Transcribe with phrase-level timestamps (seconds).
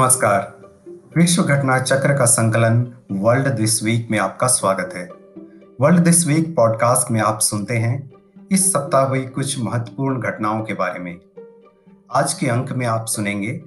[0.00, 0.60] नमस्कार।
[1.16, 5.08] विश्व घटना चक्र का संकलन वर्ल्ड दिस वीक में आपका स्वागत है।
[5.80, 8.12] वर्ल्ड दिस वीक पॉडकास्ट में आप सुनते हैं
[8.52, 11.20] इस सप्ताह हुई कुछ महत्वपूर्ण घटनाओं के बारे में।
[12.14, 13.64] आज के अंक में आप सुनेंगे,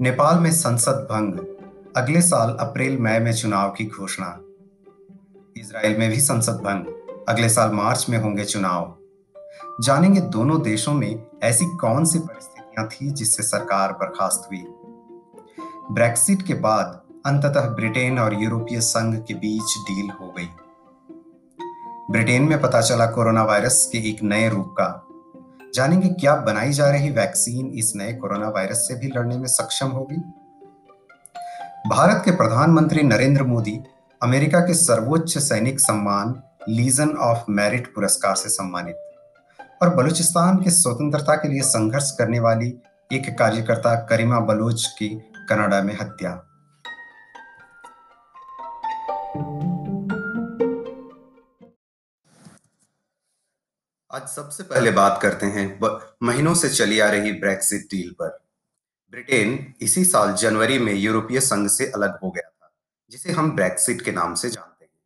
[0.00, 1.38] नेपाल में संसद भंग,
[1.96, 4.38] अगले साल अप्रैल मई में चुनाव की घोषणा।
[5.56, 6.84] इसराइल में भी संसद भंग,
[7.28, 8.96] अगले साल मार्च में होंगे चुनाव।
[9.80, 14.64] जानेंगे दोनों देशों में ऐसी कौन सी परिस्थितियाँ थी जिससे सरकार बर्खास्त हुई।
[15.92, 20.48] ब्रेक्सिट के बाद अंततः ब्रिटेन और यूरोपीय संघ के बीच डील हो गई।
[22.10, 25.06] ब्रिटेन में पता चला कोरोना वायरस के एक नए रूप का।
[25.74, 29.86] जानेंगे क्या बनाई जा रही वैक्सीन इस नए कोरोना वायरस से भी लड़ने में सक्षम
[29.86, 30.16] होगी?
[31.88, 33.80] भारत के प्रधानमंत्री नरेंद्र मोदी,
[34.22, 38.96] अमेरिका के सर्वोच्च सैनिक सम्मान लीजन ऑफ़ मेरिट पुरस्कार से सम्मानित,
[39.82, 42.78] और बलूचिस्तान के स्वतंत्रता के लिए संघर्ष करने वाली
[43.12, 46.30] एक कार्यकर्ता, करीमा बलोच की कनाडा में हत्या।
[54.10, 55.66] आज सबसे पहले बात करते हैं
[56.22, 58.38] महीनों से चली आ रही ब्रेक्सिट डील पर।
[59.10, 62.72] ब्रिटेन इसी साल जनवरी में यूरोपीय संघ से अलग हो गया था
[63.10, 65.00] जिसे हम ब्रेक्सिट के नाम से जानते हैं।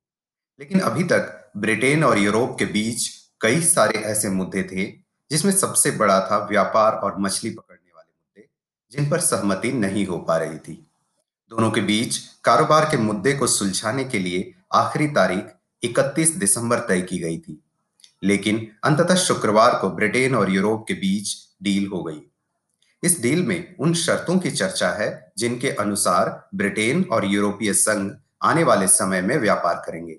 [0.61, 3.09] लेकिन अभी तक ब्रिटेन और यूरोप के बीच
[3.41, 4.87] कई सारे ऐसे मुद्दे थे
[5.31, 7.76] जिसमें सबसे बड़ा था व्यापार और मछली मुद्दे
[8.93, 10.87] जिन पर सहमति नहीं हो पा रही थी।
[11.51, 15.45] दोनों के बीच कारोबार के मुद्दे को सुलझाने के लिए आखिरी तारीख
[15.83, 17.63] 31 दिसंबर तय की गई थी।
[18.25, 22.21] लेकिन अंततः शुक्रवार को ब्रिटेन और यूरोप के बीच डील हो गई।
[23.03, 28.65] इस डील में उन शर्तों की चर्चा है जिनके अनुसार ब्रिटेन और यूरोपीय संघ आने
[28.65, 30.17] वाले समय में व्यापार करेंगे।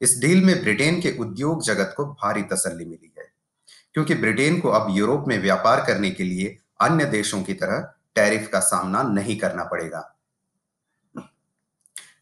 [0.00, 3.24] इस डील में ब्रिटेन के उद्योग जगत को भारी तसल्ली मिली है,
[3.94, 8.48] क्योंकि ब्रिटेन को अब यूरोप में व्यापार करने के लिए अन्य देशों की तरह टैरिफ
[8.52, 10.16] का सामना नहीं करना पड़ेगा।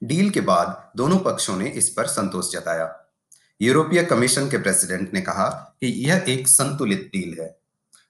[0.05, 3.05] डील के बाद दोनों पक्षों ने इस पर संतोष जताया।
[3.63, 5.49] यूरोपीय कमीशन के प्रेसिडेंट ने कहा
[5.81, 7.59] कि यह एक संतुलित डील है।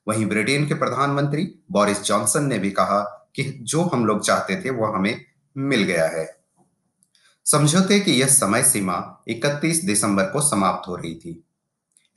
[0.07, 4.69] वहीं ब्रिटेन के प्रधानमंत्री बोरिस जॉनसन ने भी कहा कि जो हम लोग चाहते थे
[4.69, 5.25] वह हमें
[5.57, 6.39] मिल गया है।
[7.45, 11.43] समझौते की यह समय सीमा 31 दिसंबर को समाप्त हो रही थी।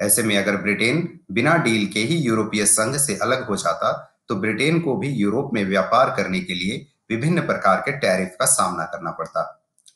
[0.00, 4.36] ऐसे में अगर ब्रिटेन बिना डील के ही यूरोपीय संघ से अलग हो जाता तो
[4.36, 8.84] ब्रिटेन को भी यूरोप में व्यापार करने के लिए विभिन्न प्रकार के टैरिफ का सामना
[8.84, 9.42] करना पड़ता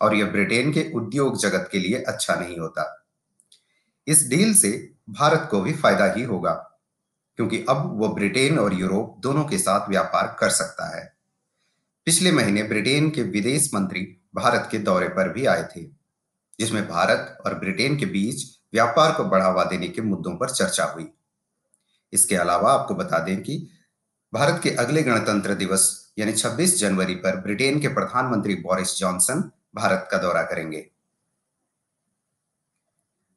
[0.01, 2.93] और यह ब्रिटेन के उद्योग जगत के लिए अच्छा नहीं होता।
[4.07, 4.71] इस डील से
[5.11, 6.53] भारत को भी फ़ायदा ही होगा,
[7.39, 11.05] क्योंकि अब वो ब्रिटेन और यूरोप दोनों के साथ व्यापार कर सकता है।
[12.07, 14.01] पिछले महीने ब्रिटेन के विदेश मंत्री
[14.35, 15.83] भारत के दौरे पर भी आए थे,
[16.59, 21.09] जिसमें भारत और ब्रिटेन के बीच व्यापार को बढ़ावा देने के मुद्दों पर चर्चा हुई।
[22.13, 23.57] इसके अलावा आपको बता दें कि
[24.37, 30.09] भारत के अगले गणतंत्र दिवस, यानी 26 जनवरी पर ब्रिटेन के प्रधानमंत्री बोरिस जॉनसन भारत
[30.11, 30.91] का दौरा करेंगे।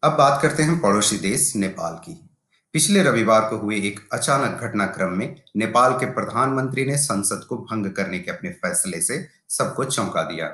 [0.04, 2.30] अब बात करते हैं पड़ोसी देश नेपाल की।
[2.74, 7.92] पिछले रविवार को हुए एक अचानक घटनाक्रम में नेपाल के प्रधानमंत्री ने संसद को भंग
[7.92, 10.48] करने के अपने फैसले से सबको चौंका दिया।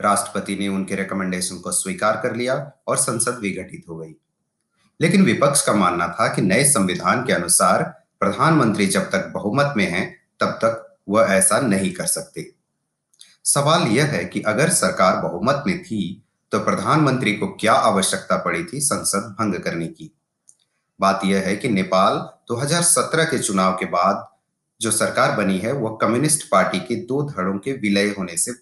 [0.00, 4.14] राष्ट्रपति ने उनके रिकमेंडेशन को स्वीकार कर लिया और संसद विघटित हो गई।
[5.00, 9.86] लेकिन विपक्ष का मानना था कि नए संविधान के अनुसार प्रधानमंत्री जब तक बहुमत में
[9.86, 12.54] हैं, तब तक वह ऐसा नहीं कर सकते।
[13.44, 18.64] सवाल यह है कि अगर सरकार बहुमत में थी तो प्रधानमंत्री को क्या आवश्यकता पड़ी
[18.64, 20.10] थी संसद भंग करने की?
[21.00, 22.16] बात यह है कि नेपाल
[22.48, 24.26] 2017 के चुनाव के बाद
[24.80, 28.52] जो सरकार बनी है, वह कम्युनिस्ट पार्टी के दो धड़ों के विलय होने से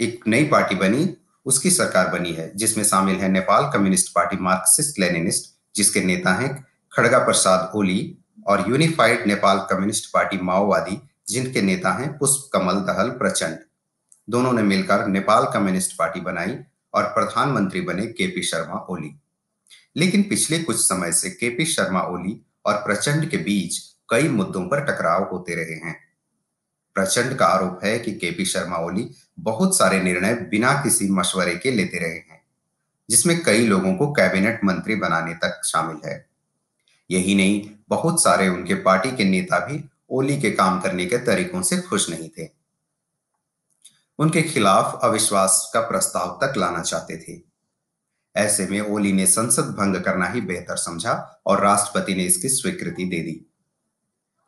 [0.00, 4.98] एक नई पार्टी बनी, उसकी सरकार बनी है, जिसमें शामिल है Nepal communist party Marxist
[4.98, 8.18] Leninist जिसके नेता हैं खड़गा प्रसाद ओली
[8.50, 13.58] और यूनिफाइड नेपाल कम्युनिस्ट पार्टी माओवादी, जिनके नेता हैं पुष्प कमल दहल प्रचंड।
[14.30, 16.58] दोनों ने मिलकर नेपाल कम्युनिस्ट पार्टी बनाई
[16.94, 19.20] और प्रधानमंत्री बने केपी शर्मा ओली।
[19.96, 23.78] लेकिन पिछले कुछ समय से केपी शर्मा ओली और प्रचंड के बीच
[24.10, 25.96] कई मुद्दों पर टकराव होते रहे हैं।
[26.94, 29.10] प्रचंड का आरोप है कि केपी शर्मा ओली
[29.40, 32.42] बहुत सारे निर्णय बिना किसी मशवरे के लेते रहे हैं,
[33.10, 36.26] जिसमें कई लोगों को कैबिनेट मंत्री बनाने तक शामिल है।
[37.10, 41.62] यही नहीं बहुत सारे उनके पार्टी के नेता भी ओली के काम करने के तरीकों
[41.62, 42.48] से खुश नहीं थे।
[44.18, 47.42] उनके खिलाफ अविश्वास का प्रस्ताव तक लाना चाहते थे।
[48.36, 53.04] ऐसे में ओली ने संसद भंग करना ही बेहतर समझा और राष्ट्रपति ने इसकी स्वीकृति
[53.04, 53.46] दे दी।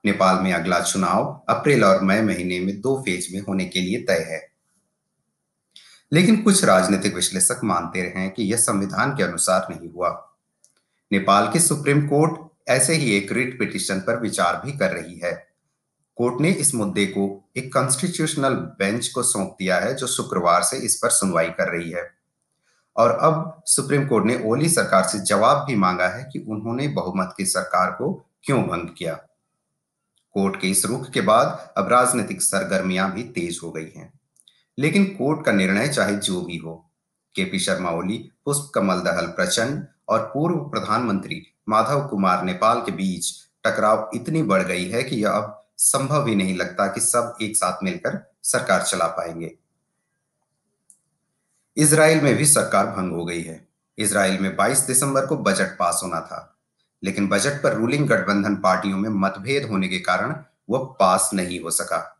[0.07, 4.03] नेपाल में अगला चुनाव अप्रैल और मई महीने में दो फ़ेज़ में होने के लिए
[4.03, 4.53] तय है।
[6.13, 10.35] लेकिन कुछ राजनीतिक विश्लेषक मानते हैं कि यह संविधान के अनुसार नहीं हुआ।
[11.13, 15.49] नेपाल की सुप्रीम कोर्ट ऐसे ही एक रिट पिटिशन पर विचार भी कर रही है।
[16.17, 20.77] कोर्ट ने इस मुद्दे को एक कॉन्स्टिट्यूशनल बेंच को सौंप दिया है, जो शुक्रवार से
[20.77, 22.11] इस पर सुनवाई कर रही है।
[22.97, 27.35] और अब सुप्रीम कोर्ट ने ओली सरकार से जवाब भी मांगा है कि उन्होंने बहुमत
[27.37, 29.15] की सरकार को क्यों भंग किया।
[30.33, 34.21] कोर्ट के इस रुख के बाद अब राजनीतिक सरगर्मियाँ भी तेज हो गई हैं।
[34.79, 36.91] लेकिन कोर्ट का निर्णय चाहे जो भी हो,
[37.35, 43.33] केपी शर्मा ओली, पुष्प कमल दहल प्रचंड और पूर्व प्रधानमंत्री माधव कुमार नेपाल के बीच
[43.65, 47.57] टकराव इतनी बढ़ गई है कि यह अब संभव ही नहीं लगता कि सब एक
[47.57, 49.55] साथ मिलकर सरकार चला पाएँगे।
[51.77, 53.69] इसराइल में भी सरकार भंग हो गई है।
[53.99, 56.57] इसराइल में 22 दिसंबर को बजट पास होना था,
[57.03, 60.35] लेकिन बजट पर रूलिंग गठबंधन पार्टियों में मतभेद होने के कारण
[60.71, 62.19] वह पास नहीं हो सका,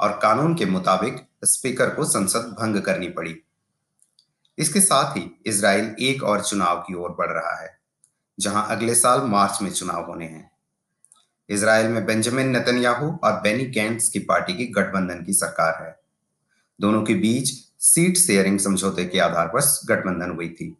[0.00, 3.36] और कानून के मुताबिक स्पीकर को संसद भंग करनी पड़ी।
[4.58, 7.78] इसके साथ ही इसराइल एक और चुनाव की ओर बढ़ रहा है,
[8.40, 10.50] जहाँ अगले साल मार्च में चुनाव होने हैं।
[11.48, 16.00] इसराइल में बेंजामिन नेतन्याहू और बेनी गैंट्स की पार्टी की गठबंधन की सरकार है।
[16.80, 20.76] दोनों के बीच सीट शेयरिंग समझौते के आधार पर गठबंधन हुई थी,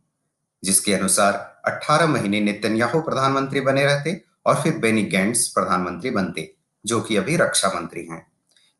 [0.64, 6.54] जिसके अनुसार 18 महीने नेतन्याहू प्रधानमंत्री बने रहते और फिर बेनी गैंट्स प्रधानमंत्री बनते,
[6.86, 8.32] जो कि अभी रक्षा मंत्री हैं।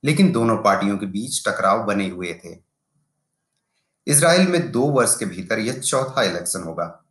[0.05, 2.72] लेकिन दोनों पार्टियों के बीच टकराव बने हुए थे।
[4.07, 7.05] इसराइल में दो वर्ष के भीतर यह चौथा इलेक्शन होगा।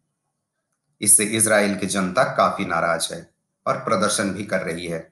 [1.02, 3.30] इससे इसराइल की जनता काफ़ी नाराज़ है
[3.66, 5.12] और प्रदर्शन भी कर रही है।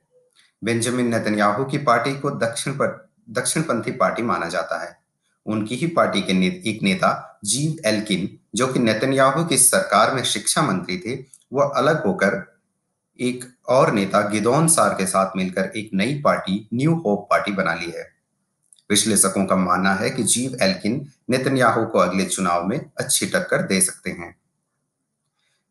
[0.63, 4.97] बेंजामिन नेतन्याहू की पार्टी को दक्षिण पर दक्षिणपंथी पार्टी माना जाता है।
[5.45, 10.23] उनकी ही पार्टी के ने, एक नेता जीव एल्किन जो कि नेतन्याहू की सरकार में
[10.23, 11.15] शिक्षा मंत्री थे
[11.53, 12.43] वह अलग होकर
[13.19, 17.73] एक और नेता गिदौन सार के साथ मिलकर एक नई पार्टी न्यू होप पार्टी बना
[17.73, 18.18] ली है।
[18.89, 23.81] विश्लेषकों का मानना है कि जीव एल्किन नेतन्याहू को अगले चुनाव में अच्छी टक्कर दे
[23.81, 24.35] सकते हैं।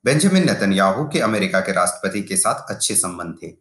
[0.05, 3.53] बेंजामिन नेतन्याहू के अमेरिका के राष्ट्रपति के साथ अच्छे संबंध थे।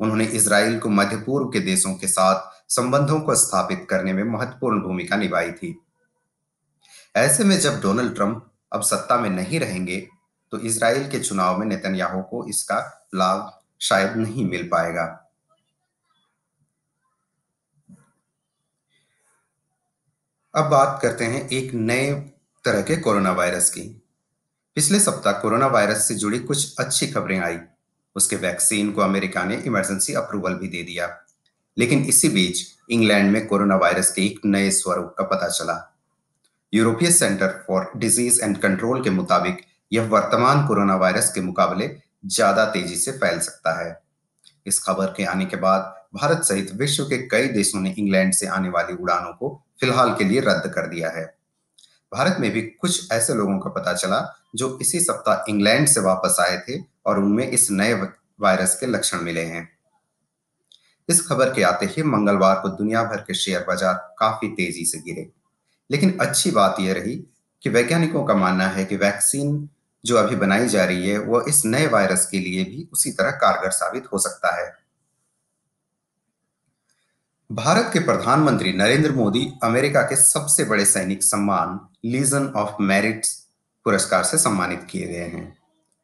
[0.00, 4.80] उन्होंने इसराइल को मध्य पूर्व के देशों के साथ संबंधों को स्थापित करने में महत्वपूर्ण
[4.82, 5.78] भूमिका निभाई थी।
[7.14, 10.06] ऐसे में जब डोनाल्ड ट्रंप अब सत्ता में नहीं रहेंगे
[10.52, 12.78] तो इसराइल के चुनाव में नेतन्याहू को इसका
[13.14, 15.04] लाभ शायद नहीं मिल पाएगा।
[20.54, 22.12] अब बात करते हैं एक नए
[22.64, 23.80] तरह के कोरोना वायरस की।
[24.74, 27.56] पिछले सप्ताह कोरोना वायरस से जुड़ी कुछ अच्छी खबरें आई।
[28.16, 31.24] उसके वैक्सीन को अमेरिका ने इमरजेंसी अप्रूवल भी दे दिया।
[31.78, 32.60] लेकिन इसी बीच
[32.90, 35.96] इंग्लैंड में कोरोना वायरस के एक नए स्वरूप का पता चला।
[36.74, 41.90] यूरोपीय centre for disease and control के मुताबिक यह वर्तमान कोरोना वायरस के मुकाबले
[42.26, 44.00] ज़्यादा तेज़ी से फैल सकता है।
[44.66, 48.46] इस खबर के आने के बाद भारत सहित विश्व के कई देशों ने इंग्लैंड से
[48.46, 51.24] आने वाली उड़ानों को फ़िलहाल के लिए रद्द कर दिया है।
[52.12, 56.36] भारत में भी कुछ ऐसे लोगों का पता चला, जो इसी सप्ताह इंग्लैंड से वापस
[56.40, 57.94] आए थे और उनमें इस नए
[58.40, 59.68] वायरस के लक्षण मिले हैं।
[61.08, 64.98] इस खबर के आते ही मंगलवार को दुनिया भर के शेयर बाज़ार काफ़ी तेज़ी से
[64.98, 65.28] गिरे।
[65.90, 67.16] लेकिन अच्छी बात यह रही
[67.62, 69.68] कि वैज्ञानिकों का मानना है कि वैक्सीन
[70.04, 73.30] जो अभी बनाई जा रही है, वह इस नए वायरस के लिए भी उसी तरह
[73.30, 74.81] कारगर साबित हो सकता है।
[77.52, 83.26] भारत के प्रधानमंत्री नरेंद्र मोदी अमेरिका के सबसे बड़े सैनिक सम्मान लीजन ऑफ़ मेरिट
[83.84, 85.58] पुरस्कार से सम्मानित किए गए हैं।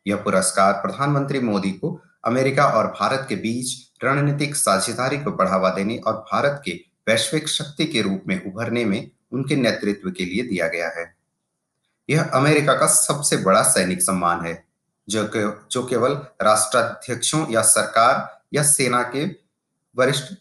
[0.07, 3.75] यह पुरस्कार प्रधानमंत्री मोदी को अमेरिका और भारत के बीच
[4.05, 6.73] रणनीतिक साझेदारी को बढ़ावा देने और भारत के
[7.09, 11.15] वैश्विक शक्ति के रूप में उभरने में उनके नेतृत्व के लिए दिया गया है।
[12.11, 14.65] यह अमेरिका का सबसे बड़ा सैनिक सम्मान है
[15.09, 16.13] जो के, जो केवल
[16.43, 19.25] राष्ट्राध्यक्षों या सरकार या सेना के
[19.97, 20.33] वरिष्ठ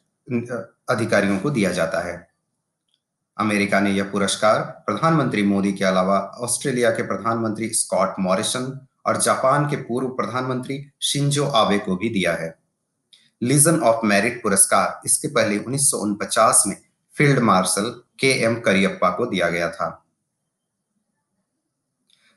[0.90, 2.28] अधिकारियों को दिया जाता है।
[3.38, 9.70] अमेरिका ने यह पुरस्कार प्रधानमंत्री मोदी के अलावा ऑस्ट्रेलिया के प्रधानमंत्री स्कॉट मॉरिसन और जापान
[9.70, 12.60] के पूर्व प्रधानमंत्री शिंजो आबे को भी दिया है।
[13.44, 15.92] लीजन ऑफ़ मेरिट पुरस्कार इसके पहले उन्नीस
[16.68, 16.78] में
[17.18, 20.06] फ़ील्ड मार्शल के एम करियप्पा को दिया गया था।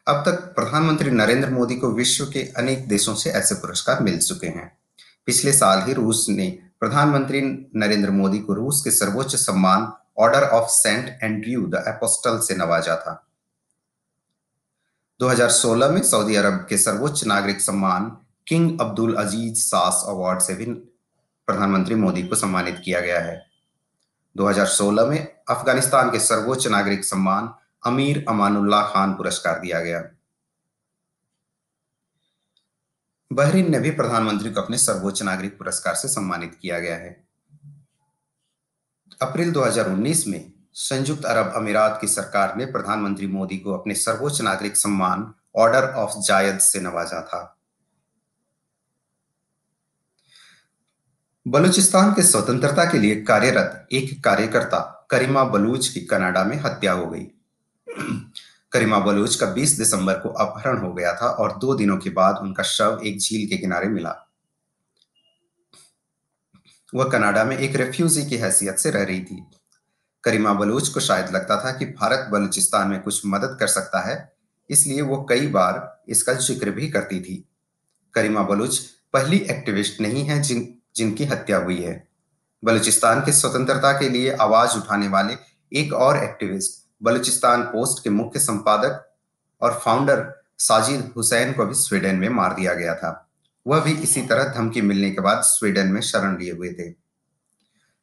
[0.09, 4.47] अब तक प्रधानमंत्री नरेंद्र मोदी को विश्व के अनेक देशों से ऐसे पुरस्कार मिल चुके
[4.47, 4.79] हैं।
[5.27, 7.41] पिछले साल ही रूस ने प्रधानमंत्री
[7.77, 12.97] नरेंद्र मोदी को रूस के सर्वोच्च सम्मान order of Saint Andrew the Apostle से नवाजा
[12.97, 13.27] था।
[15.21, 18.05] 2016 में सऊदी अरब के सर्वोच्च नागरिक सम्मान
[18.47, 20.65] किंग अब्दुल अज़ीज़ सास अवार्ड से भी
[21.47, 23.47] प्रधानमंत्री मोदी को सम्मानित किया गया है।
[24.37, 27.55] 2016 में अफ़गानिस्तान के सर्वोच्च नागरिक सम्मान
[27.87, 30.01] अमीर अमानुल्लाह खान पुरस्कार दिया गया।
[33.33, 37.25] बहरीन ने भी प्रधानमंत्री को अपने सर्वोच्च नागरिक पुरस्कार से सम्मानित किया गया है।
[39.23, 44.77] अप्रैल 2019 में संयुक्त अरब अमीरात की सरकार ने प्रधानमंत्री मोदी को अपने सर्वोच्च नागरिक
[44.77, 47.59] सम्मान, ऑर्डर ऑफ़ जायद से नवाजा था।
[51.49, 57.07] बलूचिस्तान के स्वतंत्रता के लिए कार्यरत एक कार्यकर्ता, करीमा बलूच की कनाडा में हत्या हो
[57.07, 57.27] गई।
[58.73, 62.39] करीमा बलूच का 20 दिसंबर को अपहरण हो गया था और दो दिनों के बाद
[62.43, 64.15] उनका शव एक झील के किनारे मिला।
[66.95, 69.45] वह कनाडा में एक रेफ्यूजी की हैसियत से रह रही थी।
[70.25, 74.33] करीमा बलूच को शायद लगता था कि भारत बलूचिस्तान में कुछ मदद कर सकता है,
[74.71, 77.45] इसलिए वो कई बार इसका ज़िक्र भी करती थी।
[78.15, 78.79] करीमा बलूच
[79.13, 82.09] पहली एक्टिविस्ट नहीं है जिन, जिनकी हत्या हुई है।
[82.65, 85.37] बलूचिस्तान की स्वतंत्रता के लिए आवाज़ उठाने वाले
[85.73, 89.15] एक और एक्टिविस्ट बलूचिस्तान पोस्ट के मुख्य संपादक
[89.63, 93.31] और फाउंडर साजिद हुसैन को भी स्वीडन में मार दिया गया था।
[93.67, 96.91] वह भी इसी तरह धमकी मिलने के बाद स्वीडन में शरण लिए हुए थे।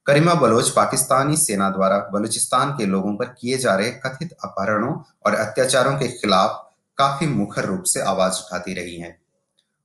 [0.05, 5.35] करीमा बलोच पाकिस्तानी सेना द्वारा बलूचिस्तान के लोगों पर किए जा रहे कथित अपहरणों और
[5.35, 9.21] अत्याचारों के खिलाफ काफ़ी मुखर रूप से आवाज़ उठाती रही हैं।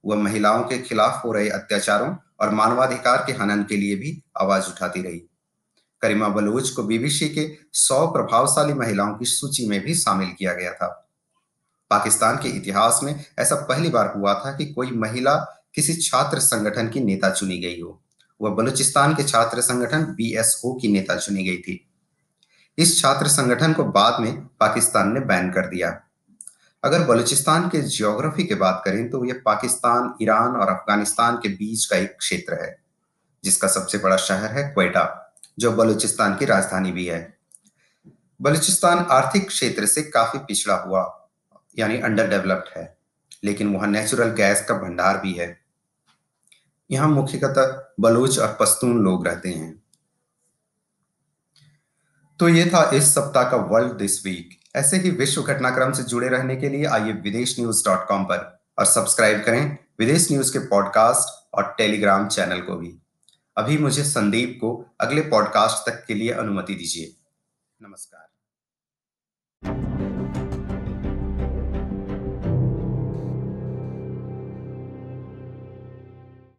[0.04, 4.68] वह महिलाओं के खिलाफ हो रहे अत्याचारों और मानवाधिकार के हनन के लिए भी आवाज़
[4.68, 5.22] उठाती रही।
[6.02, 10.72] करीमा बलूच को बीबीसी के सौ प्रभावशाली महिलाओं की सूची में भी शामिल किया गया
[10.72, 10.88] था।
[11.90, 15.34] पाकिस्तान के इतिहास में ऐसा पहली बार हुआ था कि कोई महिला
[15.74, 17.98] किसी छात्र संगठन की नेता चुनी गई हो।
[18.40, 21.78] वह बलूचिस्तान के छात्र संगठन बीएसओ की नेता चुनी गई थी।
[22.78, 25.88] इस छात्र संगठन को बाद में पाकिस्तान ने बैन कर दिया।
[26.82, 31.84] अगर बलूचिस्तान के जियोग्राफी की बात करें तो यह पाकिस्तान, ईरान और अफ़गानिस्तान के बीच
[31.84, 32.76] का एक क्षेत्र है,
[33.44, 35.21] जिसका सबसे बड़ा शहर है क्वेटा।
[35.58, 37.38] जो बलूचिस्तान की राजधानी भी है।
[38.42, 41.28] बलूचिस्तान आर्थिक क्षेत्र से काफ़ी पिछड़ा हुआ,
[41.78, 42.98] यानी अंडर डेवलप्ड है,
[43.44, 45.60] लेकिन वहाँ नेचुरल गैस का भंडार भी है।
[46.90, 49.82] यहाँ मुख्यतः बलूच और पश्तून लोग रहते हैं।
[52.38, 56.28] तो ये था इस सप्ताह का वर्ल्ड दिस वीक ऐसे ही विश्व घटनाक्रम से जुड़े
[56.28, 60.58] रहने के लिए आइए विदेश न्यूज़ डॉट कॉम पर और सब्सक्राइब करें विदेश न्यूज़ के
[60.58, 63.01] पॉडकास्ट और टेलीग्राम चैनल को भी।
[63.56, 67.16] अभी मुझे संदीप को अगले पॉडकास्ट तक के लिए अनुमति दीजिए।
[67.82, 68.31] नमस्कार।